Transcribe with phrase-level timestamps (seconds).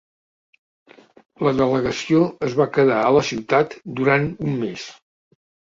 [1.47, 4.93] La delegació es va quedar a la ciutat durant un mes.